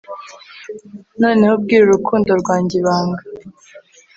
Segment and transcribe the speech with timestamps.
[1.21, 3.23] noneho bwira urukundo rwanjye ibanga